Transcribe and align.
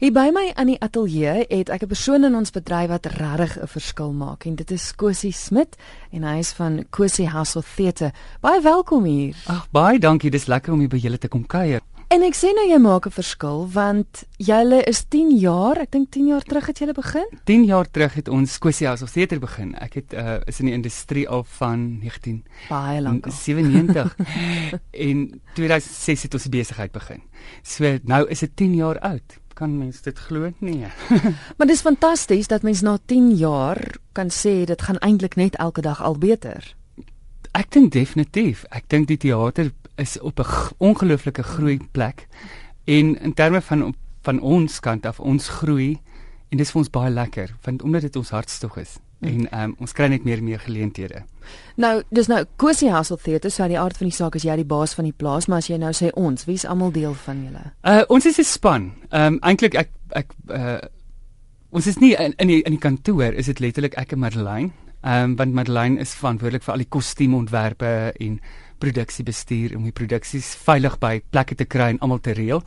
Hier 0.00 0.14
by 0.16 0.30
my 0.32 0.46
aan 0.56 0.70
die 0.70 0.78
ateljee 0.80 1.42
het 1.50 1.68
ek 1.68 1.82
'n 1.84 1.92
persoon 1.92 2.24
in 2.24 2.34
ons 2.34 2.50
bedryf 2.50 2.88
wat 2.88 3.06
regtig 3.06 3.60
'n 3.60 3.66
verskil 3.66 4.12
maak 4.12 4.46
en 4.46 4.54
dit 4.54 4.70
is 4.70 4.94
Cosie 4.96 5.32
Smit 5.32 5.76
en 6.10 6.22
hy 6.22 6.38
is 6.38 6.52
van 6.52 6.86
Cosie 6.90 7.28
House 7.28 7.58
of 7.58 7.74
Theatre. 7.76 8.12
Baie 8.40 8.62
welkom 8.62 9.04
hier. 9.04 9.36
Ag 9.46 9.68
baie 9.70 9.98
dankie, 9.98 10.30
dis 10.30 10.46
lekker 10.46 10.72
om 10.72 10.78
hier 10.78 10.88
by 10.88 10.96
julle 10.96 11.18
te 11.18 11.28
kom 11.28 11.46
kuier. 11.46 11.80
En 12.08 12.22
ek 12.22 12.34
sien 12.34 12.54
nou 12.54 12.66
jy 12.68 12.78
maak 12.78 13.06
'n 13.06 13.10
verskil 13.10 13.68
want 13.72 14.24
julle 14.38 14.82
is 14.84 15.04
10 15.08 15.36
jaar, 15.38 15.76
ek 15.78 15.90
dink 15.90 16.10
10 16.10 16.26
jaar 16.26 16.42
terug 16.42 16.66
het 16.66 16.78
julle 16.78 16.94
begin. 16.94 17.28
10 17.44 17.64
jaar 17.64 17.90
terug 17.90 18.14
het 18.14 18.28
ons 18.28 18.58
Cosie 18.58 18.86
House 18.86 19.02
of 19.02 19.10
Theatre 19.10 19.38
begin. 19.38 19.74
Ek 19.74 19.94
het 19.94 20.14
uh, 20.14 20.40
is 20.46 20.60
in 20.60 20.66
die 20.66 20.74
industrie 20.74 21.28
al 21.28 21.44
van 21.44 21.98
19 21.98 22.44
baie 22.68 23.02
lank. 23.02 23.26
97 23.28 24.16
en 25.08 25.40
2006 25.54 26.22
het 26.22 26.34
ons 26.34 26.42
die 26.42 26.58
besigheid 26.58 26.92
begin. 26.92 27.20
So 27.62 27.98
nou 28.02 28.28
is 28.28 28.38
dit 28.38 28.56
10 28.56 28.74
jaar 28.74 28.98
oud 28.98 29.40
kan 29.60 29.76
mens 29.78 30.00
dit 30.02 30.18
glo 30.18 30.48
nie. 30.64 30.86
maar 31.56 31.68
dis 31.68 31.84
fantasties 31.84 32.48
dat 32.48 32.64
mens 32.64 32.80
na 32.80 32.96
10 33.12 33.34
jaar 33.36 33.80
kan 34.16 34.32
sê 34.32 34.64
dit 34.64 34.82
gaan 34.82 35.00
eintlik 35.04 35.36
net 35.36 35.58
elke 35.60 35.84
dag 35.84 36.00
al 36.02 36.16
beter. 36.18 36.64
Ek 37.52 37.68
dink 37.74 37.92
definitief. 37.92 38.64
Ek 38.70 38.86
dink 38.88 39.10
die 39.10 39.18
teater 39.20 39.72
is 40.00 40.16
op 40.20 40.40
'n 40.40 40.48
ongelooflike 40.78 41.42
groei 41.42 41.78
plek 41.92 42.26
en 42.84 43.16
in 43.20 43.34
terme 43.34 43.60
van 43.60 43.94
van 44.22 44.40
ons 44.40 44.80
kant 44.80 45.06
af 45.06 45.20
ons 45.20 45.48
groei 45.48 46.00
en 46.48 46.58
dis 46.58 46.70
vir 46.70 46.78
ons 46.80 46.90
baie 46.90 47.10
lekker 47.10 47.54
want 47.64 47.82
omdat 47.82 48.02
dit 48.02 48.16
ons 48.16 48.30
hartstog 48.30 48.76
is. 48.76 48.98
Hm. 49.20 49.28
en 49.28 49.62
um, 49.62 49.72
ons 49.84 49.92
kry 49.92 50.06
net 50.08 50.24
meer 50.24 50.38
en 50.40 50.44
meer 50.44 50.60
geleenthede. 50.64 51.24
Nou, 51.76 52.02
dis 52.08 52.28
nou 52.30 52.38
Cosie 52.56 52.88
Hustle 52.92 53.18
Theatre, 53.20 53.50
so 53.52 53.66
die 53.68 53.78
aard 53.78 53.98
van 54.00 54.08
die 54.08 54.16
saak 54.16 54.38
is 54.38 54.46
jy 54.46 54.54
die 54.56 54.68
baas 54.68 54.94
van 54.96 55.04
die 55.04 55.16
plaas, 55.16 55.48
maar 55.48 55.60
as 55.60 55.68
jy 55.68 55.76
nou 55.80 55.90
sê 55.96 56.08
ons, 56.16 56.46
wie's 56.48 56.64
almal 56.64 56.92
deel 56.94 57.12
van 57.26 57.42
julle? 57.44 57.64
Uh 57.84 58.02
ons 58.08 58.26
is 58.26 58.38
'n 58.40 58.48
span. 58.48 58.92
Ehm 59.10 59.34
um, 59.34 59.38
eintlik 59.42 59.74
ek 59.74 59.90
ek 60.16 60.32
uh 60.48 60.78
ons 61.70 61.86
is 61.86 61.98
nie 62.00 62.14
in 62.16 62.34
in 62.38 62.48
die, 62.48 62.62
in 62.62 62.72
die 62.72 62.80
kantoor, 62.80 63.32
is 63.32 63.46
dit 63.46 63.60
letterlik 63.60 63.94
ek 63.98 64.12
en 64.12 64.18
Madeleine. 64.18 64.70
Ehm 65.02 65.30
um, 65.30 65.36
want 65.36 65.52
Madeleine 65.52 66.00
is 66.00 66.14
verantwoordelik 66.14 66.62
vir 66.62 66.72
al 66.72 66.78
die 66.78 66.88
kostuumontwerpe 66.88 68.12
en 68.20 68.40
produksiebestuur 68.78 69.76
om 69.76 69.84
die 69.84 69.92
produksies 69.92 70.54
veilig 70.54 70.98
by 70.98 71.20
plekke 71.30 71.54
te 71.54 71.64
kry 71.64 71.90
en 71.90 72.00
almal 72.00 72.20
te 72.20 72.32
reël. 72.32 72.64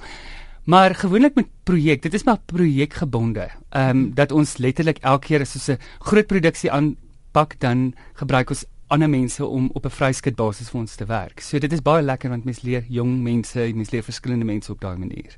Maar 0.64 0.96
gewoonlik 0.96 1.36
met 1.36 1.48
projek, 1.64 2.02
dit 2.02 2.14
is 2.14 2.24
maar 2.24 2.40
projekgebonde. 2.46 3.50
Ehm 3.70 3.90
um, 3.90 4.14
dat 4.14 4.32
ons 4.32 4.58
letterlik 4.58 4.98
elke 4.98 5.28
keer 5.28 5.42
as 5.42 5.56
ons 5.56 5.68
'n 5.68 5.80
groot 6.00 6.28
produksie 6.28 6.72
aanpak, 6.72 7.60
dan 7.60 7.94
gebruik 8.14 8.50
ons 8.50 8.66
ander 8.88 9.10
mense 9.10 9.46
om 9.46 9.70
op 9.74 9.86
'n 9.86 9.90
vryskut 9.90 10.36
basis 10.36 10.70
vir 10.70 10.80
ons 10.80 10.96
te 10.96 11.06
werk. 11.06 11.40
So 11.40 11.60
dit 11.60 11.74
is 11.74 11.82
baie 11.82 12.04
lekker 12.04 12.30
want 12.30 12.44
mens 12.44 12.62
leer 12.62 12.84
jong 12.88 13.22
mense, 13.22 13.72
mens 13.76 13.90
leer 13.90 14.04
verskillende 14.04 14.46
mense 14.46 14.72
op 14.72 14.80
daai 14.80 14.98
manier. 14.98 15.38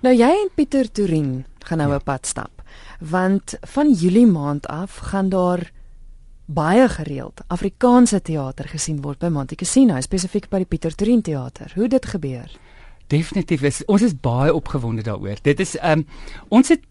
Nou 0.00 0.14
jy 0.14 0.30
en 0.30 0.50
Pieter 0.54 0.90
Turin 0.92 1.44
gaan 1.58 1.78
nou 1.78 1.90
'n 1.90 1.92
ja. 1.92 1.98
pad 1.98 2.26
stap. 2.26 2.62
Want 3.00 3.58
van 3.60 3.92
Julie 3.92 4.26
maand 4.26 4.66
af 4.66 4.96
gaan 4.96 5.28
daar 5.28 5.70
baie 6.44 6.88
gereeld 6.88 7.40
Afrikaanse 7.46 8.22
teater 8.22 8.68
gesien 8.68 9.00
word 9.00 9.18
by 9.18 9.26
Monte 9.26 9.54
Cassino, 9.54 10.00
spesifiek 10.00 10.48
by 10.48 10.56
die 10.56 10.66
Pieter 10.66 10.94
Turin 10.94 11.22
teater. 11.22 11.72
Hoe 11.74 11.88
dit 11.88 12.06
gebeur? 12.06 12.50
Definitief 13.10 13.62
is 13.66 13.82
ons 13.90 14.02
is 14.06 14.14
baie 14.14 14.54
opgewonde 14.54 15.02
daaroor. 15.02 15.40
Dit 15.42 15.60
is 15.60 15.76
ehm 15.78 16.04
um, 16.04 16.06
ons 16.48 16.68
het 16.68 16.84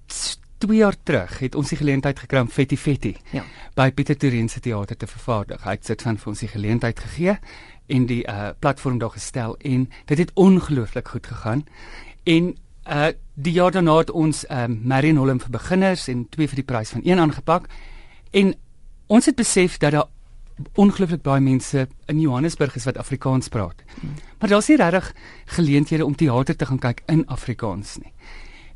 2 0.60 0.76
jaar 0.76 0.96
terug 1.04 1.38
het 1.40 1.56
ons 1.56 1.70
die 1.72 1.78
geleentheid 1.80 2.20
gekry 2.20 2.42
om 2.44 2.50
Fetti 2.52 2.78
Fetti 2.78 3.14
ja. 3.32 3.46
by 3.76 3.92
Pieter 3.96 4.18
Turin 4.20 4.50
se 4.50 4.60
teater 4.60 4.98
te 4.98 5.08
vervaardig. 5.08 5.64
Hy 5.64 5.78
het 5.78 5.88
dit 5.88 6.02
van 6.04 6.20
vir 6.20 6.32
ons 6.34 6.44
die 6.44 6.52
geleentheid 6.52 7.00
gegee 7.00 7.38
en 7.88 8.08
die 8.10 8.22
uh 8.28 8.50
platform 8.60 9.00
daar 9.00 9.16
gestel 9.16 9.56
en 9.64 9.88
dit 10.12 10.18
het 10.18 10.32
ongelooflik 10.36 11.08
goed 11.08 11.28
gegaan. 11.28 11.66
En 12.24 12.52
uh 12.90 13.12
die 13.40 13.56
jaar 13.56 13.72
daarna 13.72 13.98
het 14.04 14.12
ons 14.12 14.46
ehm 14.48 14.72
um, 14.72 14.82
Marion 14.84 15.18
Holm 15.18 15.40
vir 15.40 15.56
beginners 15.56 16.08
en 16.08 16.28
twee 16.30 16.48
vir 16.48 16.60
die 16.60 16.68
prys 16.74 16.90
van 16.90 17.02
een 17.04 17.20
aangepak. 17.20 17.70
En 18.32 18.54
ons 19.08 19.26
het 19.26 19.36
besef 19.36 19.78
dat 19.78 19.92
daar 19.92 20.12
ongelooflik 20.76 21.22
baie 21.22 21.42
mense 21.42 21.88
in 22.08 22.20
Johannesburg 22.20 22.76
is 22.76 22.86
wat 22.86 22.98
Afrikaans 22.98 23.48
praat. 23.48 23.84
Maar 24.40 24.50
daar's 24.50 24.68
nie 24.68 24.78
regtig 24.78 25.14
geleenthede 25.46 26.06
om 26.06 26.16
teater 26.16 26.56
te 26.56 26.66
gaan 26.66 26.80
kyk 26.80 27.04
in 27.08 27.28
Afrikaans 27.28 27.98
nie. 27.98 28.14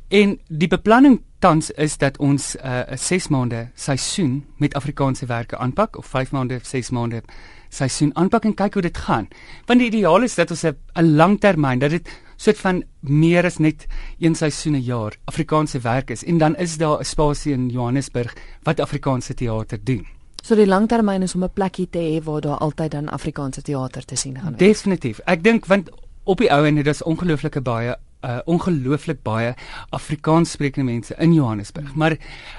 En 0.08 0.38
die 0.48 0.68
beplanning 0.68 1.22
tans 1.38 1.70
is 1.70 1.96
dat 1.98 2.18
ons 2.18 2.56
uh, 2.56 2.62
'n 2.62 2.92
uh, 2.92 2.96
6 2.96 3.28
maande 3.28 3.70
seisoen 3.74 4.44
met 4.56 4.74
Afrikaanse 4.74 5.26
werke 5.26 5.56
aanpak 5.56 5.96
of 5.96 6.06
5 6.06 6.30
maande, 6.30 6.58
6 6.62 6.90
maande 6.90 7.22
seisoen 7.68 8.14
aanpak 8.16 8.44
en 8.44 8.54
kyk 8.54 8.74
hoe 8.74 8.82
dit 8.82 8.98
gaan. 8.98 9.28
Want 9.66 9.80
die 9.80 9.88
ideaal 9.88 10.22
is 10.22 10.34
dat 10.34 10.50
ons 10.50 10.64
'n 10.64 11.16
langtermyn 11.16 11.78
dat 11.78 11.90
dit 11.90 12.08
soort 12.36 12.58
van 12.58 12.84
meer 13.00 13.44
as 13.44 13.58
net 13.58 13.86
een 14.18 14.34
seisoen 14.34 14.74
'n 14.74 14.82
jaar 14.82 15.16
Afrikaanse 15.24 15.78
werk 15.78 16.10
is 16.10 16.24
en 16.24 16.38
dan 16.38 16.56
is 16.56 16.76
daar 16.76 16.98
'n 16.98 17.04
spasie 17.04 17.52
in 17.52 17.68
Johannesburg 17.68 18.36
wat 18.62 18.80
Afrikaanse 18.80 19.34
teater 19.34 19.78
doen. 19.84 20.06
So 20.44 20.56
die 20.58 20.66
langtermyn 20.68 21.22
is 21.24 21.34
om 21.34 21.44
'n 21.44 21.52
plekkie 21.52 21.88
te 21.88 21.98
hê 21.98 22.22
waar 22.22 22.40
daar 22.40 22.58
altyd 22.58 22.90
dan 22.90 23.08
Afrikaanse 23.08 23.62
teater 23.62 24.04
te 24.04 24.16
sien 24.16 24.36
gaan 24.36 24.56
wees. 24.56 24.58
Definitief. 24.58 25.18
Ek 25.24 25.42
dink 25.42 25.66
want 25.66 25.88
op 26.24 26.38
die 26.38 26.50
ou 26.52 26.66
en 26.66 26.74
dit 26.74 26.86
is 26.86 27.02
ongelooflike 27.02 27.60
baie 27.60 27.96
uh 28.24 28.38
ongelooflik 28.44 29.22
baie 29.22 29.54
Afrikaans 29.90 30.50
sprekende 30.50 30.92
mense 30.92 31.14
in 31.18 31.32
Johannesburg. 31.32 31.88
Hmm. 31.88 31.98
Maar 31.98 32.12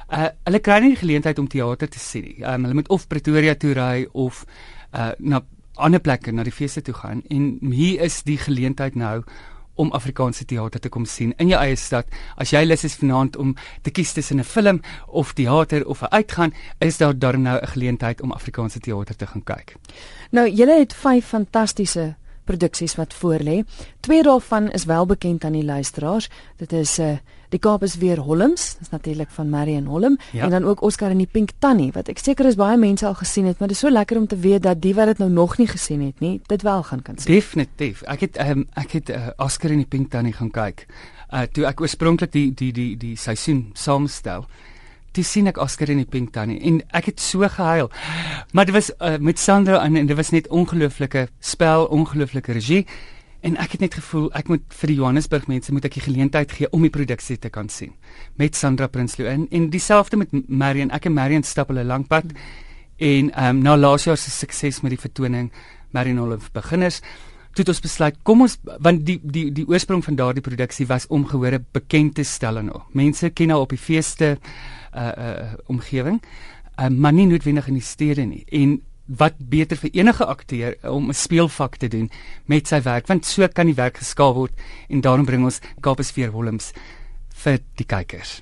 uh 0.09 0.27
hulle 0.43 0.59
kry 0.59 0.79
nie 0.79 0.89
die 0.89 1.03
geleentheid 1.03 1.39
om 1.39 1.47
teater 1.47 1.89
te 1.89 1.99
sien 1.99 2.23
nie. 2.23 2.43
Um, 2.43 2.63
hulle 2.63 2.73
moet 2.73 2.89
of 2.89 3.07
Pretoria 3.07 3.55
toe 3.55 3.73
ry 3.73 4.07
of 4.11 4.45
uh 4.93 5.11
na 5.19 5.41
ander 5.75 5.99
plekke 5.99 6.31
na 6.31 6.43
die 6.43 6.51
feeste 6.51 6.81
toe 6.81 6.93
gaan 6.93 7.21
en 7.29 7.59
hier 7.71 8.01
is 8.01 8.23
die 8.23 8.37
geleentheid 8.37 8.95
nou 8.95 9.23
om 9.75 9.91
Afrikaanse 9.91 10.45
teater 10.45 10.79
te 10.79 10.89
kom 10.89 11.05
sien 11.05 11.33
in 11.37 11.47
jou 11.47 11.59
eie 11.61 11.75
stad. 11.75 12.05
As 12.37 12.51
jy 12.51 12.63
lus 12.65 12.83
is 12.83 12.95
vanaand 12.95 13.37
om 13.37 13.55
te 13.81 13.91
kies 13.91 14.13
tussen 14.13 14.39
'n 14.39 14.43
film 14.43 14.81
of 15.07 15.33
teater 15.33 15.85
of 15.87 16.01
'n 16.01 16.11
uitgaan, 16.11 16.53
is 16.79 16.97
daar 16.97 17.17
dan 17.19 17.41
nou 17.41 17.59
'n 17.61 17.67
geleentheid 17.67 18.21
om 18.21 18.31
Afrikaanse 18.31 18.79
teater 18.79 19.15
te 19.15 19.27
gaan 19.27 19.43
kyk. 19.43 19.75
Nou, 20.31 20.49
julle 20.49 20.79
het 20.79 20.93
vyf 20.93 21.25
fantastiese 21.25 22.15
produksies 22.43 22.95
wat 22.95 23.13
voorlê. 23.13 23.63
Twee 23.99 24.23
daarvan 24.23 24.71
is 24.71 24.85
wel 24.85 25.05
bekend 25.05 25.43
aan 25.43 25.51
die 25.51 25.65
luisteraars. 25.65 26.29
Dit 26.57 26.73
is 26.73 26.97
'n 26.97 27.01
uh, 27.01 27.11
eh, 27.11 27.17
Die 27.53 27.59
Kaap 27.59 27.83
is 27.83 27.97
weer 28.01 28.19
Holms, 28.19 28.75
dis 28.79 28.89
natuurlik 28.89 29.29
van 29.35 29.49
Marion 29.49 29.85
Holm 29.85 30.17
ja. 30.31 30.43
en 30.43 30.49
dan 30.49 30.63
ook 30.63 30.81
Oscar 30.81 31.13
en 31.13 31.21
die 31.21 31.29
Pink 31.31 31.55
Tannie 31.59 31.91
wat 31.95 32.09
ek 32.09 32.19
seker 32.19 32.49
is 32.49 32.57
baie 32.59 32.77
mense 32.77 33.05
al 33.07 33.17
gesien 33.19 33.45
het, 33.45 33.59
maar 33.59 33.71
dit 33.71 33.77
is 33.77 33.83
so 33.83 33.91
lekker 33.91 34.17
om 34.17 34.27
te 34.27 34.37
weet 34.37 34.63
dat 34.63 34.81
die 34.81 34.93
wat 34.95 35.13
dit 35.13 35.23
nou 35.23 35.29
nog 35.31 35.57
nie 35.57 35.67
gesien 35.67 36.01
het 36.05 36.19
nie, 36.19 36.39
dit 36.47 36.61
wel 36.61 36.83
gaan 36.83 37.01
kan 37.01 37.17
sien. 37.17 37.33
Definitief. 37.33 38.03
Ek 38.11 38.25
het 38.27 38.39
um, 38.41 38.65
ek 38.73 38.97
het 38.99 39.09
uh, 39.09 39.27
Oscar 39.37 39.71
en 39.71 39.83
die 39.83 39.89
Pink 39.89 40.11
Tannie 40.11 40.33
gaan 40.33 40.51
kyk. 40.51 40.87
Uh 41.31 41.45
toe 41.51 41.65
ek 41.65 41.81
oorspronklik 41.81 42.31
die 42.31 42.51
die 42.53 42.71
die 42.73 42.93
die 42.97 43.15
seisoen 43.17 43.69
saamstel 43.73 44.45
toe 45.15 45.23
sien 45.23 45.47
ek 45.47 45.59
Oscar 45.63 45.89
in 45.93 46.01
die 46.01 46.09
Pink 46.09 46.33
Tannie 46.35 46.59
en 46.67 46.81
ek 46.95 47.09
het 47.13 47.23
so 47.23 47.47
gehuil. 47.47 47.89
Maar 48.51 48.67
dit 48.67 48.75
was 48.75 48.91
uh, 48.99 49.15
met 49.19 49.39
Sandra 49.39 49.81
en, 49.85 49.95
en 49.95 50.09
dit 50.09 50.17
was 50.17 50.33
net 50.35 50.49
ongelooflike 50.51 51.27
spel, 51.39 51.87
ongelooflike 51.87 52.55
regie 52.57 52.83
en 53.45 53.57
ek 53.61 53.75
het 53.75 53.83
net 53.85 53.97
gevoel 53.99 54.31
ek 54.37 54.49
moet 54.49 54.63
vir 54.79 54.91
die 54.91 54.97
Johannesburg 54.97 55.45
mense 55.51 55.73
moet 55.75 55.85
ek 55.85 55.99
die 55.99 56.05
geleentheid 56.07 56.55
gee 56.57 56.69
om 56.73 56.85
die 56.85 56.93
produksie 56.93 57.37
te 57.37 57.51
kan 57.53 57.69
sien. 57.69 57.93
Met 58.41 58.57
Sandra 58.57 58.87
Prinsloo 58.89 59.29
in. 59.29 59.45
En 59.51 59.69
dieselfde 59.69 60.17
met 60.17 60.33
Marion. 60.49 60.89
Ek 60.95 61.05
en 61.05 61.13
Marion 61.13 61.45
stap 61.45 61.69
hulle 61.69 61.85
lank 61.85 62.09
pad. 62.09 62.33
En 62.97 63.31
ehm 63.31 63.57
um, 63.57 63.61
na 63.63 63.77
laas 63.77 64.07
jaar 64.07 64.17
se 64.17 64.31
sukses 64.31 64.81
met 64.81 64.95
die 64.95 65.01
vertoning 65.01 65.51
Marion 65.91 66.19
Olive 66.19 66.51
beginners 66.53 67.01
het 67.55 67.69
ons 67.71 67.79
besluit 67.79 68.17
kom 68.27 68.41
ons 68.43 68.57
want 68.83 69.05
die 69.07 69.15
die 69.23 69.45
die 69.55 69.63
oorsprong 69.63 70.01
van 70.03 70.17
daardie 70.19 70.43
produksie 70.43 70.87
was 70.89 71.05
om 71.07 71.23
gehore 71.23 71.61
bekend 71.71 72.17
te 72.17 72.25
stel 72.27 72.59
en 72.59 72.71
mense 72.91 73.29
ken 73.31 73.53
nou 73.53 73.61
op 73.63 73.71
die 73.71 73.79
feeste 73.79 74.35
uh 74.91 75.11
uh 75.15 75.53
omgewing 75.71 76.19
uh, 76.19 76.89
maar 76.89 77.13
nie 77.13 77.27
noodwendig 77.29 77.67
in 77.67 77.79
die 77.79 77.85
stede 77.85 78.25
nie. 78.27 78.43
En 78.51 78.79
wat 79.05 79.37
beter 79.37 79.77
vir 79.77 79.93
enige 79.93 80.25
akteur 80.25 80.75
om 80.89 81.09
'n 81.09 81.13
speelvak 81.13 81.77
te 81.77 81.87
doen 81.87 82.09
met 82.45 82.67
sy 82.67 82.81
werk 82.81 83.07
want 83.07 83.25
so 83.25 83.47
kan 83.47 83.65
die 83.65 83.77
werk 83.77 83.97
geskaal 83.97 84.33
word 84.33 84.53
en 84.89 85.01
daarom 85.01 85.25
bring 85.25 85.43
ons 85.43 85.61
Kapes 85.81 86.11
vir 86.11 86.31
Willems 86.31 86.73
vir 87.29 87.59
die 87.75 87.85
kykers 87.85 88.41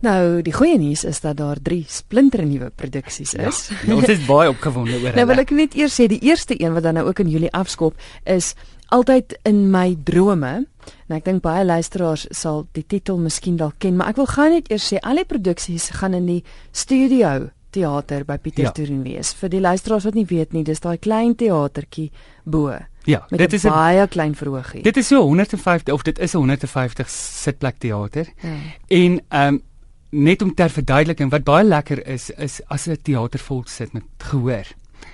Nou, 0.00 0.40
die 0.40 0.52
goeie 0.52 0.78
nuus 0.80 1.04
is 1.04 1.20
dat 1.20 1.36
daar 1.36 1.58
3 1.60 1.84
splinter 1.88 2.46
nuwe 2.46 2.70
produksies 2.72 3.34
is. 3.34 3.68
Ja, 3.68 3.76
ja, 3.86 3.96
ons 3.96 4.08
is 4.08 4.22
baie 4.24 4.48
opgewonde 4.48 4.94
oor 4.94 5.00
hulle. 5.10 5.16
Nou 5.18 5.26
wil 5.26 5.42
ek 5.42 5.50
net 5.50 5.76
eers 5.76 6.00
sê 6.00 6.06
die 6.08 6.22
eerste 6.24 6.56
een 6.56 6.72
wat 6.72 6.82
dan 6.82 6.96
nou 6.96 7.06
ook 7.06 7.20
in 7.20 7.28
Julie 7.28 7.52
afskop 7.52 8.00
is 8.24 8.54
altyd 8.88 9.36
in 9.44 9.70
my 9.70 9.98
drome. 10.04 10.64
Nou 11.06 11.18
ek 11.20 11.28
dink 11.28 11.42
baie 11.44 11.66
luisteraars 11.68 12.26
sal 12.32 12.64
die 12.72 12.86
titel 12.88 13.20
miskien 13.20 13.60
dalk 13.60 13.76
ken, 13.78 13.98
maar 14.00 14.08
ek 14.14 14.16
wil 14.16 14.30
gou 14.32 14.48
net 14.48 14.72
eers 14.72 14.88
sê 14.88 15.02
al 15.04 15.20
die 15.20 15.28
produksies 15.28 15.90
gaan 16.00 16.16
in 16.16 16.26
die 16.26 16.42
studio 16.72 17.50
teater 17.70 18.24
by 18.24 18.36
Pieter 18.38 18.70
ja. 18.70 19.02
Wees. 19.02 19.32
Vir 19.32 19.48
die 19.48 19.60
luisteraars 19.60 20.04
wat 20.04 20.14
nie 20.14 20.26
weet 20.26 20.52
nie, 20.52 20.64
dis 20.64 20.80
daai 20.80 20.98
klein 20.98 21.34
teatertjie 21.34 22.10
bo. 22.44 22.76
Ja, 23.08 23.26
dit 23.30 23.52
is 23.52 23.64
'n 23.64 23.70
baie 23.70 24.06
klein 24.08 24.34
verhoogie. 24.34 24.82
Dit 24.82 24.96
is 24.96 25.06
so 25.06 25.22
150 25.22 25.94
of 25.94 26.02
dit 26.02 26.18
is 26.18 26.34
'n 26.34 26.38
150 26.38 27.08
sitplek 27.08 27.78
teater. 27.78 28.26
Ja. 28.42 28.56
En 28.88 29.20
ehm 29.28 29.54
um, 29.54 29.62
net 30.10 30.42
om 30.42 30.54
ter 30.54 30.70
verduideliking 30.70 31.30
wat 31.30 31.44
baie 31.44 31.64
lekker 31.64 32.06
is 32.06 32.30
is 32.30 32.60
as 32.66 32.86
'n 32.88 32.96
teater 33.02 33.38
vol 33.38 33.62
sit 33.66 33.92
met 33.92 34.02
gehoor. 34.18 34.66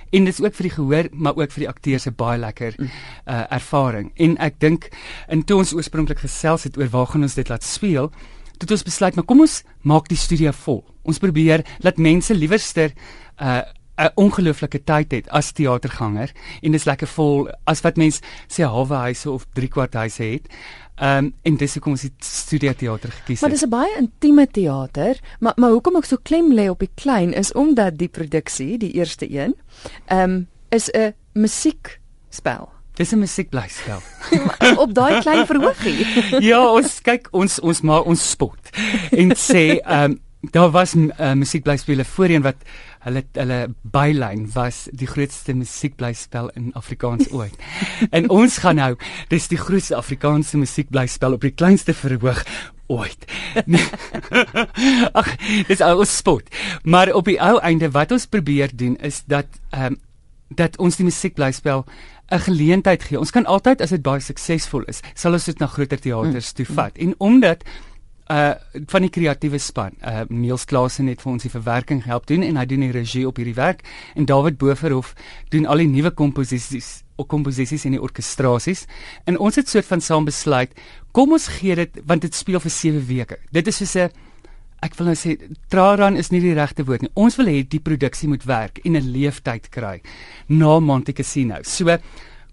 En 0.09 0.23
dit 0.23 0.33
is 0.33 0.41
ook 0.45 0.55
vir 0.55 0.63
die 0.63 0.75
gehoor, 0.75 1.07
maar 1.11 1.35
ook 1.35 1.51
vir 1.51 1.59
die 1.59 1.69
akteurs 1.69 2.05
'n 2.07 2.15
baie 2.15 2.39
lekker 2.39 2.75
uh 2.79 3.43
ervaring. 3.49 4.11
En 4.15 4.37
ek 4.37 4.59
dink 4.59 4.89
in 5.27 5.43
toe 5.43 5.57
ons 5.57 5.73
oorspronklik 5.73 6.19
gesels 6.19 6.63
het 6.63 6.77
oor 6.77 6.89
waar 6.89 7.07
gaan 7.07 7.21
ons 7.21 7.33
dit 7.33 7.49
laat 7.49 7.63
speel, 7.63 8.11
het 8.61 8.71
ons 8.71 8.83
besluit 8.83 9.15
maar 9.15 9.25
kom 9.25 9.41
ons 9.41 9.63
maak 9.81 10.07
die 10.07 10.17
studio 10.17 10.51
vol. 10.51 10.83
Ons 11.03 11.19
probeer 11.19 11.65
laat 11.79 11.97
mense 11.97 12.33
liewerster 12.33 12.93
uh 13.41 13.61
'n 13.97 14.13
ongelooflike 14.15 14.83
tyd 14.83 15.11
het 15.11 15.29
as 15.33 15.51
teaterganger 15.51 16.31
en 16.61 16.71
dis 16.71 16.85
lekker 16.85 17.07
vol 17.07 17.47
as 17.65 17.81
wat 17.81 17.97
mense 17.97 18.21
sê 18.47 18.61
halwe 18.63 18.95
huise 19.07 19.29
of 19.31 19.47
3 19.57 19.69
kwart 19.73 19.93
huise 19.93 20.23
het. 20.23 20.45
Ehm 20.97 21.25
um, 21.25 21.33
en 21.43 21.57
dis 21.57 21.73
hoekom 21.73 21.91
ons 21.91 22.05
die 22.05 22.13
studio 22.25 22.73
teater 22.73 23.11
gekies 23.11 23.41
het. 23.41 23.41
Maar 23.41 23.55
dis 23.55 23.65
'n 23.65 23.69
baie 23.69 23.97
intieme 23.97 24.47
teater, 24.47 25.19
maar 25.39 25.53
maar 25.55 25.69
hoekom 25.69 25.95
ek 25.95 26.05
so 26.05 26.17
klem 26.23 26.53
lê 26.53 26.69
op 26.69 26.79
die 26.79 26.93
klein 26.95 27.33
is 27.33 27.53
omdat 27.53 27.97
die 27.97 28.07
produksie, 28.07 28.77
die 28.77 28.91
eerste 28.91 29.25
een, 29.31 29.55
ehm 30.05 30.29
um, 30.29 30.47
is 30.69 30.89
'n 30.93 31.13
musiekspel. 31.33 32.76
Dis 32.97 33.11
'n 33.13 33.19
musiekblyspel. 33.19 34.01
op 34.83 34.93
daai 34.93 35.21
klein 35.21 35.45
verhoogie. 35.45 36.05
ja, 36.49 36.61
ons 36.65 37.01
kyk 37.05 37.27
ons 37.31 37.59
ons 37.59 37.81
maak 37.81 38.05
ons 38.05 38.29
spot 38.31 38.71
en 39.11 39.35
sê 39.37 39.77
ehm 39.77 40.11
um, 40.11 40.21
daar 40.51 40.69
was 40.71 40.93
uh, 40.95 41.33
musiekblyspele 41.33 42.05
voorheen 42.05 42.43
wat 42.45 42.61
hulle 43.05 43.23
hulle 43.33 43.57
bylyn 43.81 44.45
was 44.53 44.85
die 44.93 45.07
grootste 45.09 45.53
musiekblyspel 45.53 46.49
in 46.55 46.71
Afrikaans 46.73 47.31
ooit. 47.31 47.57
en 48.11 48.29
ons 48.29 48.57
gaan 48.57 48.75
nou 48.75 48.95
dis 49.29 49.47
die 49.47 49.57
grootste 49.57 49.95
Afrikaanse 49.95 50.57
musiekblyspel 50.57 51.33
op 51.33 51.41
die 51.41 51.51
kleinste 51.51 51.93
verhoog 51.93 52.43
ooit. 52.87 53.25
Ag, 55.19 55.33
dis 55.67 55.81
al 55.81 55.99
ons 55.99 56.17
spot. 56.17 56.47
Maar 56.83 57.11
op 57.13 57.25
die 57.27 57.39
ou 57.41 57.57
einde 57.59 57.91
wat 57.91 58.11
ons 58.15 58.25
probeer 58.25 58.71
doen 58.73 58.95
is 59.01 59.23
dat 59.27 59.47
ehm 59.69 59.93
um, 59.93 60.03
dat 60.47 60.77
ons 60.79 60.95
die 60.95 61.03
musiekblyspel 61.03 61.81
'n 62.31 62.39
geleentheid 62.39 63.03
gee. 63.03 63.19
Ons 63.19 63.31
kan 63.31 63.45
altyd 63.45 63.81
as 63.81 63.89
dit 63.89 64.01
baie 64.01 64.19
suksesvol 64.19 64.83
is, 64.87 65.01
sal 65.13 65.33
ons 65.33 65.45
dit 65.45 65.59
na 65.59 65.67
groter 65.67 65.99
teaters 65.99 66.51
toe 66.51 66.65
vat. 66.65 66.97
Mm. 66.97 67.07
En 67.07 67.15
omdat 67.17 67.63
uh 68.27 68.53
van 68.91 69.01
die 69.01 69.09
kreatiewe 69.09 69.57
span. 69.57 69.95
Uh 70.03 70.25
Niels 70.27 70.65
Klasen 70.65 71.07
het 71.07 71.21
vir 71.21 71.31
ons 71.31 71.43
die 71.43 71.51
verwerking 71.51 72.03
help 72.03 72.27
doen 72.27 72.43
en 72.43 72.57
hy 72.59 72.65
doen 72.65 72.83
die 72.83 72.91
regie 72.91 73.27
op 73.27 73.37
hierdie 73.39 73.55
werk 73.55 73.85
en 74.15 74.25
David 74.27 74.57
Boverhof 74.57 75.13
doen 75.49 75.65
al 75.65 75.77
die 75.77 75.87
nuwe 75.87 76.11
komposisies 76.11 77.03
of 77.15 77.29
komposisies 77.31 77.85
en 77.85 77.95
die 77.95 78.01
orkestrasies. 78.01 78.85
En 79.25 79.39
ons 79.39 79.55
het 79.55 79.69
soort 79.69 79.85
van 79.85 80.01
saam 80.01 80.27
besluit, 80.27 80.73
kom 81.11 81.31
ons 81.31 81.47
gee 81.47 81.75
dit 81.75 82.01
want 82.05 82.21
dit 82.21 82.35
speel 82.35 82.59
vir 82.59 82.71
7 82.71 83.05
weke. 83.07 83.39
Dit 83.51 83.67
is 83.67 83.77
soos 83.77 83.95
'n 83.95 84.11
ek 84.81 84.95
wil 84.95 85.07
nou 85.07 85.15
sê 85.15 85.37
traran 85.69 86.17
is 86.17 86.31
nie 86.31 86.41
die 86.41 86.53
regte 86.53 86.83
woord 86.85 87.01
nie. 87.01 87.11
Ons 87.15 87.37
wil 87.37 87.47
hê 87.47 87.63
die 87.67 87.79
produksie 87.79 88.29
moet 88.29 88.45
werk 88.45 88.79
en 88.85 88.95
'n 88.95 89.11
leeftyd 89.11 89.69
kry 89.69 90.01
na 90.47 90.79
Monte 90.79 91.13
Cassino. 91.13 91.63
So 91.63 91.97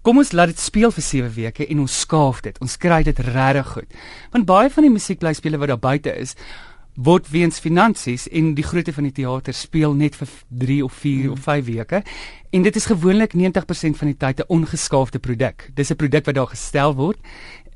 Kom 0.05 0.19
ons 0.21 0.35
laat 0.37 0.51
dit 0.51 0.59
speel 0.61 0.91
vir 0.91 1.01
7 1.01 1.29
weke 1.33 1.65
en 1.65 1.79
ons 1.79 1.99
skaaf 2.01 2.43
dit. 2.45 2.57
Ons 2.61 2.77
kry 2.77 3.01
dit 3.01 3.19
regtig 3.19 3.67
goed. 3.73 3.95
Want 4.31 4.45
baie 4.45 4.69
van 4.69 4.83
die 4.83 4.91
musiekblyspele 4.93 5.57
wat 5.57 5.67
daar 5.67 5.81
buite 5.81 6.13
is, 6.13 6.35
word 6.95 7.27
weens 7.33 7.57
finansies 7.59 8.27
en 8.31 8.53
die 8.55 8.63
grootte 8.63 8.93
van 8.93 9.09
die 9.09 9.15
teater 9.17 9.55
speel 9.57 9.95
net 9.97 10.15
vir 10.15 10.29
3 10.61 10.77
of 10.85 10.93
4 11.01 11.23
hmm. 11.23 11.33
of 11.33 11.39
5 11.43 11.65
weke. 11.65 12.03
En 12.53 12.63
dit 12.63 12.75
is 12.75 12.85
gewoonlik 12.85 13.33
90% 13.33 13.97
van 13.99 14.11
die 14.13 14.17
tyd 14.17 14.39
'n 14.39 14.47
ongeskaafde 14.47 15.19
produk. 15.19 15.69
Dis 15.73 15.91
'n 15.91 15.95
produk 15.95 16.25
wat 16.25 16.35
daar 16.35 16.53
gestel 16.53 16.95
word. 16.95 17.17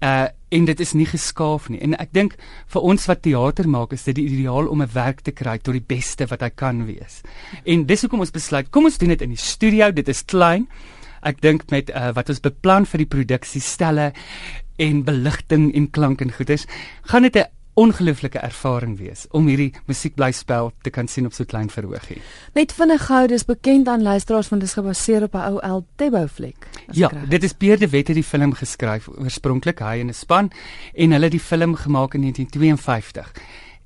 Uh 0.01 0.28
en 0.50 0.66
dit 0.66 0.80
is 0.80 0.94
nie 0.94 1.06
geskaaf 1.06 1.69
nie. 1.69 1.78
En 1.86 1.94
ek 2.01 2.10
dink 2.12 2.31
vir 2.74 2.81
ons 2.81 3.04
wat 3.06 3.22
teater 3.22 3.68
maak, 3.69 3.92
is 3.94 4.04
dit 4.04 4.16
die 4.16 4.25
ideaal 4.25 4.66
om 4.68 4.81
'n 4.81 4.90
werk 4.94 5.22
te 5.22 5.31
kry 5.31 5.60
tot 5.60 5.74
die 5.74 5.86
beste 5.86 6.25
wat 6.25 6.42
hy 6.42 6.50
kan 6.50 6.86
wees. 6.86 7.22
En 7.66 7.86
dis 7.86 8.01
hoekom 8.01 8.19
ons 8.19 8.31
besluit, 8.31 8.69
kom 8.72 8.86
ons 8.86 8.98
doen 8.98 9.10
dit 9.10 9.22
in 9.22 9.30
die 9.30 9.38
studio. 9.38 9.92
Dit 9.92 10.10
is 10.10 10.25
klein 10.25 10.68
ek 11.25 11.42
dink 11.44 11.68
met 11.74 11.92
uh, 11.92 12.12
wat 12.16 12.31
ons 12.31 12.44
beplan 12.44 12.88
vir 12.90 13.04
die 13.04 13.12
produksie 13.12 13.62
stelle 13.63 14.12
en 14.80 15.04
beligting 15.07 15.69
en 15.75 15.90
klank 15.92 16.22
en 16.24 16.31
goeders, 16.31 16.66
gaan 17.12 17.28
dit 17.28 17.36
'n 17.36 17.50
ongelooflike 17.80 18.42
ervaring 18.44 18.98
wees 19.00 19.26
om 19.36 19.48
hierdie 19.48 19.72
musiekblyspel 19.88 20.72
te 20.84 20.92
kan 20.94 21.08
sien 21.08 21.30
op 21.30 21.36
so 21.36 21.48
klein 21.48 21.70
verhoogie. 21.72 22.20
Net 22.58 22.74
vinnig 22.76 23.06
gou, 23.08 23.22
dis 23.31 23.46
bekend 23.48 23.88
aan 23.88 24.04
luisteraars 24.04 24.52
want 24.52 24.64
dit 24.64 24.70
is 24.70 24.78
gebaseer 24.80 25.24
op 25.30 25.36
'n 25.36 25.46
ou 25.52 25.60
El 25.64 25.86
Tebo 25.96 26.28
fliek. 26.28 26.68
Ja, 26.92 27.10
dit 27.30 27.44
is 27.44 27.54
Pierre 27.54 27.80
de 27.80 27.90
Wet 27.90 28.08
het 28.08 28.16
die 28.16 28.24
film 28.24 28.54
geskryf 28.54 29.08
oorspronklik 29.08 29.80
hy 29.80 30.00
en 30.00 30.10
'n 30.10 30.14
span 30.14 30.52
en 30.94 31.12
hulle 31.12 31.24
het 31.24 31.31
die 31.31 31.48
film 31.52 31.76
gemaak 31.76 32.14
in 32.14 32.22
1952 32.22 33.31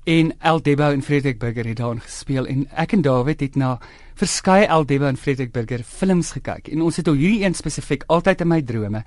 en 0.03 0.33
El 0.39 0.61
Debo 0.61 0.91
en 0.91 1.01
Frederik 1.01 1.39
Burger 1.39 1.65
het 1.65 1.77
daarin 1.77 2.01
gespeel 2.01 2.47
en 2.47 2.65
ek 2.75 2.91
en 2.91 3.01
David 3.01 3.39
het 3.39 3.55
na 3.55 3.77
verskeie 4.19 4.67
El 4.67 4.85
Debo 4.85 5.07
en 5.07 5.17
Frederik 5.17 5.51
Burger 5.51 5.83
films 5.83 6.33
gekyk 6.35 6.67
en 6.67 6.81
ons 6.81 6.99
het 6.99 7.07
oor 7.07 7.15
hierdie 7.15 7.45
een 7.45 7.55
spesifiek 7.55 8.03
altyd 8.07 8.41
in 8.41 8.51
my 8.51 8.61
drome 8.61 9.03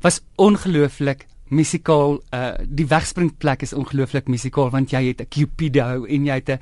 was 0.00 0.20
ongelooflik 0.36 1.26
musikaal 1.50 2.20
uh 2.34 2.54
die 2.64 2.86
wegspringplek 2.86 3.62
is 3.62 3.72
ongelooflik 3.72 4.28
musikaal 4.28 4.70
want 4.70 4.90
jy 4.90 5.02
het 5.08 5.20
'n 5.20 5.28
Cupido 5.28 6.04
en 6.04 6.26
jy 6.26 6.34
het 6.34 6.48
'n 6.48 6.60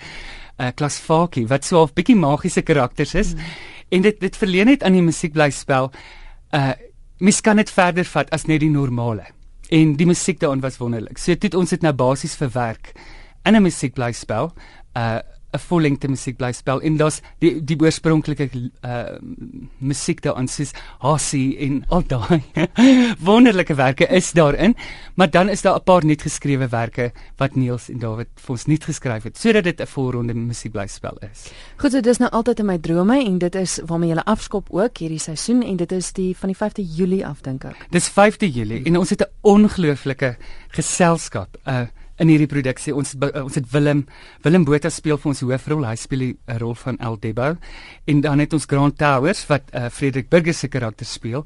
uh, 0.60 0.70
Klasfaki 0.74 1.46
wat 1.46 1.64
so 1.64 1.84
'n 1.84 1.90
bietjie 1.94 2.16
magiese 2.16 2.62
karakters 2.62 3.14
is. 3.14 3.34
Mm. 3.34 3.40
en 3.88 4.02
dit 4.02 4.20
dit 4.20 4.36
verleen 4.36 4.66
net 4.66 4.82
aan 4.82 4.92
die 4.92 5.02
musiekblyspel 5.02 5.90
uh 6.54 6.72
mens 7.18 7.40
kan 7.40 7.56
dit 7.56 7.70
verder 7.70 8.04
vat 8.04 8.30
as 8.30 8.44
net 8.44 8.60
die 8.60 8.68
normale. 8.68 9.24
En 9.72 9.94
die 9.96 10.06
musiek 10.06 10.40
daarin 10.40 10.60
was 10.60 10.76
wonderlik. 10.76 11.16
So 11.18 11.34
dit 11.34 11.54
ons 11.54 11.70
het 11.70 11.80
nou 11.80 11.94
basies 11.96 12.34
verwerk 12.36 12.92
in 13.44 13.56
'n 13.56 13.62
musiekblyspel 13.62 14.52
uh 14.96 15.18
'n 15.54 15.58
vollengte 15.58 16.08
musiek 16.08 16.36
bly 16.36 16.52
spel 16.52 16.80
en 16.80 16.96
daar's 16.96 17.20
die 17.38 17.60
die 17.64 17.78
oorspronklike 17.80 18.48
uh 18.84 19.18
musiek 19.78 20.22
daarin 20.22 20.48
soos 20.48 20.72
Hassie 20.98 21.56
en 21.58 21.84
al 21.88 22.02
daai 22.06 22.42
wonderlike 23.28 23.74
werke 23.74 24.06
is 24.08 24.32
daarin 24.32 24.74
maar 25.14 25.30
dan 25.30 25.48
is 25.48 25.62
daar 25.62 25.76
'n 25.76 25.84
paar 25.84 26.04
net 26.04 26.22
geskrewe 26.22 26.68
werke 26.68 27.12
wat 27.36 27.54
Niels 27.54 27.88
en 27.88 27.98
David 27.98 28.28
vir 28.34 28.50
ons 28.50 28.66
nie 28.66 28.78
geskryf 28.80 29.22
het 29.22 29.38
sodat 29.38 29.64
dit 29.64 29.80
'n 29.80 29.86
volronde 29.86 30.34
musiek 30.34 30.72
bly 30.72 30.86
spel 30.86 31.16
is. 31.20 31.50
Goed, 31.76 31.92
so 31.92 32.00
dis 32.00 32.18
nou 32.18 32.30
altyd 32.30 32.60
in 32.60 32.66
my 32.66 32.78
drome 32.78 33.24
en 33.24 33.38
dit 33.38 33.54
is 33.54 33.80
waarmee 33.86 34.14
jy 34.14 34.22
afskop 34.24 34.68
ook 34.70 34.98
hierdie 34.98 35.18
seisoen 35.18 35.62
en 35.62 35.76
dit 35.76 35.92
is 35.92 36.12
die 36.12 36.36
van 36.36 36.48
die 36.52 36.56
5de 36.56 36.82
Julie 36.96 37.26
af 37.26 37.40
dink 37.40 37.64
ek. 37.64 37.86
Dis 37.90 38.10
5de 38.10 38.48
Julie 38.52 38.84
en 38.84 38.98
ons 38.98 39.10
het 39.10 39.20
'n 39.20 39.30
ongelooflike 39.42 40.36
geselskap. 40.68 41.56
Uh 41.66 41.86
in 42.22 42.28
hierdie 42.32 42.48
produksie. 42.50 42.94
Ons 42.94 43.14
ons 43.18 43.58
het 43.58 43.68
Willem 43.72 44.06
Willem 44.44 44.64
Botha 44.64 44.90
speel 44.90 45.18
vir 45.20 45.32
ons 45.32 45.44
hoofrol. 45.44 45.86
Hy 45.86 45.96
speel 45.96 46.22
'n 46.22 46.58
rol 46.58 46.74
van 46.74 46.98
El 46.98 47.18
Debo. 47.20 47.56
En 48.06 48.20
dan 48.20 48.38
het 48.38 48.52
ons 48.52 48.64
Grant 48.64 48.98
Towers 48.98 49.46
wat 49.46 49.62
uh, 49.72 49.88
Frederik 49.90 50.28
Burger 50.28 50.54
se 50.54 50.68
karakter 50.68 51.06
speel. 51.06 51.44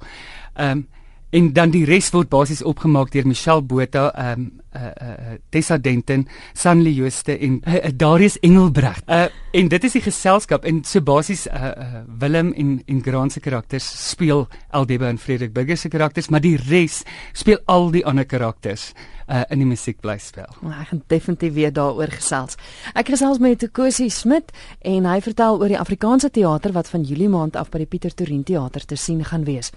Ehm 0.54 0.70
um, 0.70 0.88
en 1.30 1.52
dan 1.54 1.70
die 1.70 1.84
res 1.86 2.10
word 2.10 2.28
basies 2.30 2.62
opgemaak 2.66 3.12
deur 3.14 3.26
Michelle 3.26 3.62
Botha, 3.62 4.10
ehm 4.18 4.40
um, 4.40 4.48
uh, 4.74 4.80
uh, 5.02 5.36
Tessa 5.50 5.78
Denton, 5.78 6.26
Sanli 6.54 6.92
Jooste 6.94 7.38
en 7.38 7.60
uh, 7.66 7.74
uh, 7.74 7.90
Darius 7.94 8.38
Engelbregt. 8.46 9.02
Uh, 9.08 9.26
en 9.52 9.68
dit 9.68 9.84
is 9.84 9.92
die 9.92 10.02
geselskap 10.02 10.64
en 10.64 10.82
so 10.86 11.02
basies 11.02 11.46
uh, 11.46 11.70
uh, 11.70 12.02
Willem 12.22 12.52
en 12.58 12.76
en 12.86 13.02
Grant 13.02 13.32
se 13.32 13.40
karakters 13.40 13.86
speel 14.10 14.46
El 14.72 14.86
Debo 14.86 15.06
en 15.06 15.18
Frederik 15.18 15.54
Burger 15.54 15.78
se 15.78 15.88
karakters, 15.88 16.30
maar 16.30 16.42
die 16.42 16.56
res 16.68 17.02
speel 17.32 17.58
al 17.66 17.90
die 17.94 18.04
ander 18.06 18.26
karakters 18.26 18.92
uh, 19.30 19.42
in 19.48 19.62
die 19.62 19.68
musiek 19.68 20.00
bly 20.02 20.18
speel. 20.18 20.50
Nou, 20.60 20.74
ek 20.74 20.90
gaan 20.92 21.02
definitief 21.12 21.54
weer 21.54 21.72
daaroor 21.72 22.12
gesels. 22.12 22.58
Ek 22.94 23.12
gesels 23.12 23.38
met 23.42 23.64
Kosie 23.72 24.10
Smit 24.10 24.50
en 24.80 25.06
hy 25.08 25.20
vertel 25.24 25.60
oor 25.60 25.70
die 25.70 25.78
Afrikaanse 25.78 26.30
teater 26.34 26.74
wat 26.76 26.90
van 26.90 27.06
Julie 27.06 27.30
maand 27.30 27.56
af 27.56 27.70
by 27.70 27.84
die 27.84 27.90
Pieter 27.90 28.14
Torin 28.14 28.44
teater 28.44 28.84
te 28.86 28.96
sien 28.96 29.24
gaan 29.24 29.44
wees. 29.44 29.72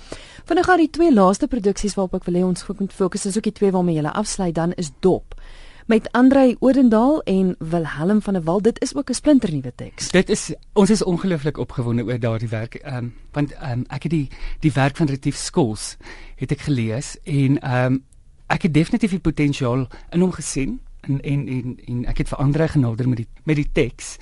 Vinnig 0.50 0.66
gaan 0.66 0.82
die 0.82 0.90
twee 0.90 1.14
laaste 1.14 1.48
produksies 1.48 1.98
waarop 2.00 2.22
ek 2.22 2.30
wil 2.30 2.40
hê 2.40 2.48
ons 2.48 2.68
moet 2.80 2.94
fokus 2.94 3.26
is 3.30 3.38
ook 3.38 3.52
die 3.52 3.58
twee 3.60 3.72
waarmee 3.72 4.02
jy 4.02 4.10
afsluit 4.10 4.56
dan 4.56 4.74
is 4.78 4.92
Dop 5.00 5.38
met 5.86 6.12
Andrei 6.12 6.56
Odendaal 6.60 7.22
en 7.22 7.56
Wilhelm 7.60 8.22
van 8.22 8.34
der 8.34 8.44
Walt. 8.44 8.64
Dit 8.64 8.82
is 8.82 8.96
ook 8.96 9.10
'n 9.10 9.14
splinternuwe 9.14 9.74
teks. 9.76 10.10
Dit 10.10 10.30
is 10.30 10.54
ons 10.74 10.90
is 10.90 11.04
ongelooflik 11.04 11.58
opgewonde 11.58 12.04
oor 12.04 12.20
daardie 12.20 12.48
werk. 12.48 12.76
Ehm 12.76 12.96
um, 12.96 13.14
want 13.32 13.52
ehm 13.52 13.72
um, 13.72 13.86
ek 13.88 14.04
het 14.04 14.12
die 14.12 14.30
die 14.60 14.72
werk 14.72 14.96
van 14.96 15.08
Retief 15.08 15.36
Skols 15.36 15.98
het 16.36 16.52
ek 16.52 16.62
gelees 16.62 17.18
en 17.24 17.60
ehm 17.60 17.94
um, 17.94 18.04
ek 18.48 18.68
het 18.68 18.74
definitief 18.74 19.12
die 19.12 19.24
potensiaal 19.24 19.88
in 20.12 20.22
hom 20.22 20.32
gesien 20.32 20.80
en 21.02 21.20
en 21.22 21.48
en, 21.48 21.76
en 21.88 22.06
ek 22.06 22.24
het 22.24 22.30
vir 22.30 22.38
Andre 22.40 22.68
genader 22.68 23.10
met 23.10 23.18
die 23.18 23.28
met 23.44 23.56
die 23.56 23.70
teks 23.74 24.18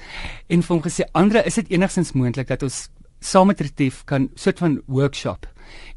en 0.48 0.62
vir 0.62 0.76
hom 0.76 0.84
gesê 0.84 1.08
Andre 1.14 1.44
is 1.46 1.56
dit 1.56 1.72
enigstens 1.72 2.14
moontlik 2.14 2.48
dat 2.48 2.64
ons 2.64 2.90
saam 3.20 3.48
met 3.48 3.62
Retief 3.62 4.04
kan 4.06 4.30
soort 4.36 4.60
van 4.60 4.82
workshop 4.88 5.46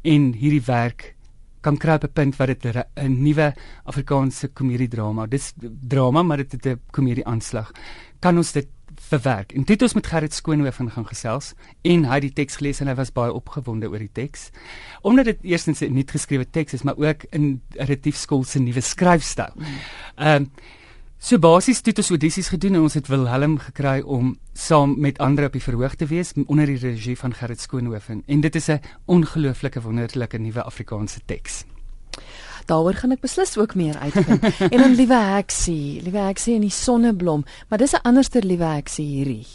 en 0.03 0.33
hierdie 0.33 0.63
werk 0.65 1.15
kan 1.65 1.77
kry 1.81 1.97
op 1.97 2.03
'n 2.05 2.13
punt 2.13 2.37
wat 2.37 2.47
dit 2.47 2.65
'n 2.75 3.23
nuwe 3.23 3.53
Afrikaanse 3.83 4.47
komediedrama 4.47 5.25
dis 5.25 5.53
drama 5.87 6.23
maar 6.23 6.37
dit 6.37 6.51
het 6.51 6.65
'n 6.65 6.81
komedie 6.91 7.25
aanslag. 7.25 7.71
Kan 8.19 8.37
ons 8.37 8.51
dit 8.51 8.67
verwerk. 9.07 9.51
En 9.51 9.63
dit 9.63 9.69
het 9.69 9.81
ons 9.81 9.93
met 9.93 10.07
Gerrit 10.07 10.33
Skoonhoven 10.33 10.91
gaan 10.91 11.07
gesels 11.07 11.53
en 11.81 12.05
hy 12.05 12.13
het 12.19 12.21
die 12.21 12.33
teks 12.33 12.55
gelees 12.55 12.79
en 12.81 12.87
hy 12.87 12.95
was 12.97 13.13
baie 13.13 13.33
opgewonde 13.33 13.89
oor 13.89 14.01
die 14.01 14.11
teks. 14.11 14.49
Omdat 15.01 15.25
dit 15.25 15.43
eerstens 15.43 15.81
'n 15.81 15.93
nuut 15.93 16.11
geskrewe 16.11 16.49
teks 16.49 16.73
is, 16.73 16.83
maar 16.83 16.97
ook 16.97 17.23
in 17.29 17.61
relatief 17.69 18.15
skool 18.15 18.43
se 18.43 18.59
nuwe 18.59 18.81
skryfstyl. 18.81 19.53
Ehm 20.15 20.41
um, 20.41 20.51
So 21.25 21.39
basies 21.39 21.79
het 21.81 21.97
ons 21.97 22.09
audisies 22.09 22.51
gedoen 22.51 22.75
en 22.75 22.81
ons 22.85 22.93
het 22.93 23.07
Wilhelm 23.07 23.55
gekry 23.57 24.01
om 24.01 24.35
saam 24.53 24.99
met 25.01 25.17
ander 25.17 25.47
op 25.47 25.55
die 25.55 25.63
verhoog 25.63 25.95
te 25.95 26.05
wees 26.05 26.33
onder 26.45 26.65
die 26.69 26.77
regie 26.77 27.15
van 27.17 27.33
Gerrit 27.33 27.61
Skoonhoven 27.61 28.21
en 28.27 28.41
dit 28.41 28.55
is 28.55 28.67
'n 28.69 28.81
ongelooflike 29.05 29.81
wonderlike 29.81 30.37
nuwe 30.37 30.63
Afrikaanse 30.63 31.19
teks. 31.25 31.63
Daaroor 32.65 32.93
gaan 32.93 33.11
ek 33.11 33.21
beslis 33.21 33.57
ook 33.57 33.75
meer 33.75 33.97
uitvind. 33.97 34.43
en 34.73 34.77
dan 34.77 34.95
liewe 34.95 35.17
Heksie, 35.17 36.01
liewe 36.01 36.17
Heksie 36.17 36.55
in 36.55 36.65
die 36.65 36.73
sonneblom, 36.73 37.45
maar 37.69 37.77
dis 37.77 37.93
'n 37.93 38.01
anderste 38.03 38.41
liewe 38.41 38.65
Heksie 38.65 39.05
hierdie. 39.05 39.45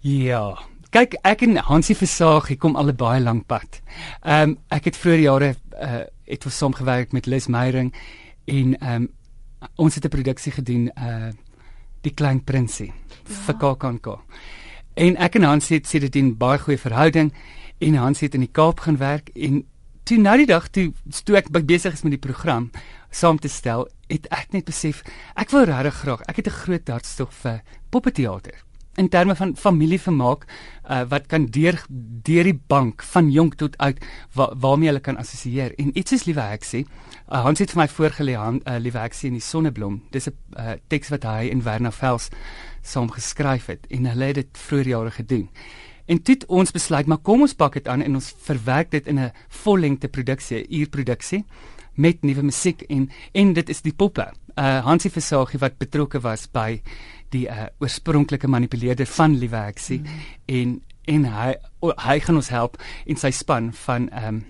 Ja. 0.00 0.58
Kyk, 0.90 1.18
ek 1.22 1.42
en 1.42 1.56
Hansie 1.56 1.96
Versaag 1.96 2.48
het 2.48 2.58
kom 2.58 2.76
al 2.76 2.88
'n 2.88 2.96
baie 2.96 3.20
lank 3.20 3.46
pad. 3.46 3.80
Ehm 4.22 4.50
um, 4.50 4.58
ek 4.68 4.84
het 4.84 4.96
vroeër 4.96 5.20
jare 5.20 5.54
uh 5.80 6.04
het 6.26 6.44
ons 6.44 6.56
saam 6.56 6.74
gewerk 6.74 7.12
met 7.12 7.26
Lis 7.26 7.46
Meyering 7.46 7.94
en 8.44 8.78
ehm 8.78 8.94
um, 8.94 9.08
ons 9.76 9.94
het 9.94 10.04
'n 10.04 10.08
produksie 10.08 10.52
gedoen 10.52 10.90
uh 10.98 11.30
die 12.00 12.14
klein 12.14 12.44
prinsie 12.44 12.92
ja. 12.92 13.34
vir 13.46 13.56
KAKNK. 13.56 14.06
En 14.94 15.16
ek 15.16 15.34
en 15.34 15.42
Hans 15.42 15.68
het 15.68 15.86
sê 15.86 15.98
dit 15.98 16.16
'n 16.16 16.36
baie 16.36 16.58
goeie 16.58 16.78
verhouding 16.78 17.32
en 17.78 17.94
Hans 17.94 18.20
het 18.20 18.34
in 18.34 18.40
die 18.40 18.52
Kaap 18.52 18.80
gaan 18.80 18.96
werk 18.96 19.28
en 19.34 19.64
toe 20.06 20.18
nou 20.22 20.36
die 20.38 20.46
dag 20.46 20.68
toe 20.70 20.92
toe 21.26 21.36
ek 21.40 21.50
besig 21.66 21.96
is 21.96 22.04
met 22.06 22.14
die 22.14 22.22
program 22.22 22.70
saam 23.10 23.38
te 23.40 23.48
stel, 23.48 23.86
het 24.10 24.26
ek 24.34 24.52
net 24.54 24.66
besef 24.68 25.02
ek 25.34 25.50
wil 25.54 25.66
regtig 25.66 25.98
graag, 26.02 26.22
ek 26.28 26.36
het 26.36 26.46
'n 26.46 26.60
groot 26.62 26.88
hartstog 26.88 27.32
vir 27.32 27.62
poppeteater 27.90 28.62
in 28.96 29.08
terme 29.08 29.34
van 29.36 29.56
familievermaak 29.56 30.46
uh, 30.90 31.02
wat 31.08 31.26
kan 31.26 31.46
deur 31.46 31.82
deur 32.22 32.44
die 32.44 32.60
bank 32.68 33.02
van 33.02 33.30
jonk 33.30 33.56
tot 33.56 33.76
oud 33.76 33.98
wa, 34.32 34.54
waarmee 34.54 34.88
hulle 34.88 35.00
kan 35.00 35.16
assosieer. 35.16 35.74
En 35.76 35.90
iets 35.98 36.12
is 36.12 36.24
liewe 36.24 36.40
ek 36.40 36.64
sê 36.64 36.84
uh, 36.84 37.42
Hans 37.42 37.58
het 37.58 37.70
vir 37.70 37.82
my 37.82 37.88
voorgelê 37.88 38.36
aan 38.36 38.60
uh, 38.64 38.78
liewe 38.78 38.98
ek 38.98 39.14
sê 39.14 39.28
in 39.28 39.36
die 39.36 39.44
sonneblom. 39.44 40.02
Dis 40.12 40.28
'n 40.28 40.34
uh, 40.56 40.78
teks 40.88 41.10
wat 41.10 41.24
hy 41.24 41.50
in 41.50 41.62
Werner 41.62 41.92
Vels 41.92 42.30
saam 42.82 43.10
geskryf 43.10 43.66
het 43.66 43.86
en 43.90 44.06
hulle 44.06 44.24
het 44.24 44.34
dit 44.34 44.58
vroeër 44.58 44.88
jare 44.88 45.10
gedoen 45.10 45.48
en 46.06 46.22
toe 46.22 46.36
ons 46.48 46.72
besluit 46.72 47.06
maar 47.06 47.22
kom 47.22 47.42
ons 47.46 47.54
pak 47.54 47.78
dit 47.78 47.88
aan 47.88 48.02
en 48.02 48.18
ons 48.20 48.32
verwerk 48.48 48.90
dit 48.90 49.06
in 49.06 49.18
'n 49.18 49.32
vollengte 49.48 50.08
produksie 50.08 50.66
uurproduksie 50.68 51.44
met 51.94 52.22
nuwe 52.22 52.42
musiek 52.42 52.82
en 52.82 53.10
en 53.32 53.52
dit 53.52 53.68
is 53.68 53.82
die 53.82 53.92
poppe 53.92 54.26
uh, 54.56 54.84
Hansie 54.84 55.10
Versagie 55.10 55.60
wat 55.60 55.78
betrokke 55.78 56.20
was 56.20 56.46
by 56.46 56.82
die 57.30 57.46
uh, 57.48 57.66
oorspronklike 57.78 58.48
manipuleerder 58.48 59.06
van 59.06 59.36
Liewexie 59.36 60.00
mm. 60.00 60.20
en 60.46 60.80
en 61.06 61.24
hy 61.24 61.54
hy 62.02 62.18
gaan 62.20 62.36
ons 62.36 62.50
help 62.50 62.76
in 63.06 63.16
sy 63.16 63.30
span 63.30 63.72
van 63.86 64.10
um 64.26 64.44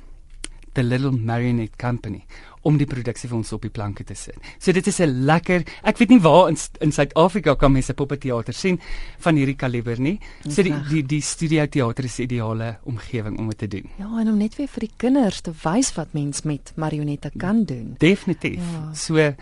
the 0.77 0.83
little 0.83 1.13
marionette 1.13 1.77
company 1.79 2.25
om 2.66 2.78
die 2.80 2.88
produksie 2.88 3.28
vir 3.30 3.38
ons 3.38 3.52
op 3.54 3.62
die 3.62 3.73
planke 3.73 4.04
te 4.06 4.16
sit. 4.18 4.37
So 4.58 4.73
dit 4.73 4.87
is 4.87 5.00
'n 5.00 5.25
lekker, 5.26 5.62
ek 5.85 5.99
weet 5.99 6.11
nie 6.11 6.20
waar 6.20 6.49
in 6.49 6.56
in 6.80 6.92
Suid-Afrika 6.92 7.54
kan 7.54 7.73
mense 7.73 7.94
poppeteater 7.94 8.54
sien 8.54 8.80
van 9.18 9.37
hierdie 9.37 9.56
kaliber 9.56 10.00
nie. 10.00 10.18
So 10.49 10.62
die 10.62 10.75
die 10.90 11.02
die 11.02 11.20
studio 11.20 11.66
teater 11.66 12.04
is 12.04 12.18
ideale 12.18 12.78
omgewing 12.85 13.38
om 13.38 13.49
dit 13.49 13.58
te 13.58 13.68
doen. 13.68 13.90
Ja, 13.99 14.20
en 14.20 14.28
om 14.28 14.38
net 14.38 14.56
weer 14.56 14.68
vir 14.68 14.80
die 14.80 14.92
kinders 14.96 15.40
te 15.40 15.52
wys 15.62 15.94
wat 15.94 16.12
mens 16.12 16.42
met 16.42 16.73
marionette 16.76 17.30
kan 17.37 17.64
doen. 17.64 17.94
Definitief. 17.99 18.61
Ja. 18.61 18.94
So 18.94 19.16
en 19.16 19.37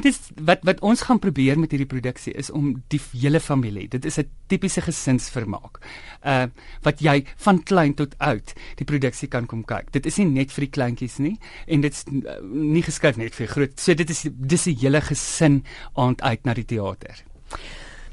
dit 0.00 0.04
is 0.04 0.20
wat 0.36 0.58
wat 0.62 0.80
ons 0.80 1.02
gaan 1.02 1.18
probeer 1.18 1.58
met 1.58 1.70
hierdie 1.70 1.88
produksie 1.88 2.32
is 2.32 2.50
om 2.50 2.82
die 2.88 3.00
hele 3.12 3.40
familie. 3.40 3.88
Dit 3.88 4.04
is 4.04 4.18
'n 4.18 4.28
tipiese 4.48 4.80
gesinsvermaak. 4.80 5.80
Uh 6.24 6.46
wat 6.82 7.00
jy 7.00 7.24
van 7.36 7.62
klein 7.62 7.94
tot 7.94 8.14
oud 8.18 8.54
die 8.76 8.84
produksie 8.84 9.28
kan 9.28 9.46
kom 9.46 9.64
kyk. 9.64 9.92
Dit 9.92 10.06
is 10.06 10.16
nie 10.16 10.26
net 10.26 10.52
vir 10.52 10.64
die 10.64 10.70
kleintjies 10.70 11.18
nie 11.18 11.38
en 11.66 11.80
dit's 11.80 12.04
uh, 12.08 12.40
nie 12.70 12.84
geskryf 12.86 13.18
net 13.20 13.34
vir 13.36 13.50
groot. 13.50 13.76
So 13.80 13.94
dit 13.94 14.10
is 14.10 14.26
dis 14.30 14.66
'n 14.66 14.78
hele 14.80 15.00
gesin 15.00 15.64
aand 15.94 16.22
uit 16.22 16.44
na 16.44 16.54
die 16.54 16.64
teater. 16.64 17.24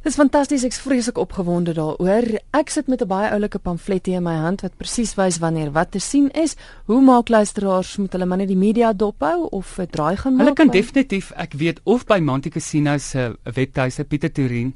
Dis 0.04 0.16
fantasties, 0.16 0.64
ek's 0.64 0.80
vreeslik 0.80 1.18
opgewonde 1.18 1.74
daaroor. 1.74 2.40
Ek 2.54 2.70
sit 2.70 2.88
met 2.88 3.02
'n 3.02 3.08
baie 3.08 3.30
oulike 3.32 3.60
pamflet 3.60 4.06
hier 4.06 4.18
in 4.18 4.24
my 4.24 4.36
hand 4.36 4.62
wat 4.62 4.78
presies 4.78 5.16
wys 5.16 5.40
wanneer 5.40 5.72
wat 5.72 5.92
te 5.92 6.00
sien 6.00 6.30
is. 6.32 6.56
Hoe 6.86 7.02
maak 7.02 7.30
luisteraars 7.30 7.98
met 7.98 8.12
hulle 8.12 8.26
maar 8.26 8.38
net 8.38 8.48
die 8.48 8.58
media 8.58 8.94
dophou 8.94 9.48
of 9.52 9.80
'n 9.80 9.88
draai 9.90 10.16
gaan 10.18 10.36
maak? 10.36 10.46
Hulle 10.46 10.56
kan 10.56 10.70
definitief, 10.70 11.32
ek 11.32 11.54
weet 11.54 11.80
of 11.84 12.06
by 12.06 12.20
Monte 12.20 12.50
Casino 12.50 12.98
se 12.98 13.38
webtuise 13.44 14.04
Pieter 14.04 14.32
Turin 14.32 14.74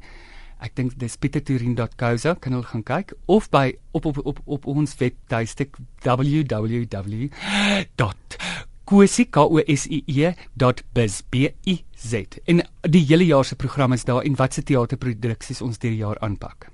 Ek 0.62 0.76
dink 0.78 0.94
dis 1.02 1.16
peterturin.co.za 1.18 2.36
kan 2.38 2.54
hulle 2.54 2.68
gaan 2.70 2.84
kyk 2.86 3.16
of 3.36 3.50
by 3.54 3.72
op 3.98 4.06
op 4.12 4.20
op 4.32 4.42
op 4.46 4.68
ons 4.70 4.94
webtuiste 5.00 5.66
www 6.06 7.32
kosie.biz. 8.91 9.88
En 12.43 12.62
die 12.81 13.05
hele 13.07 13.25
jaar 13.25 13.45
se 13.45 13.55
program 13.55 13.93
is 13.95 14.03
daar 14.03 14.24
en 14.27 14.36
watse 14.36 14.63
teaterproduksies 14.63 15.62
ons 15.63 15.79
hierdie 15.79 16.01
jaar 16.01 16.19
aanpak. 16.19 16.67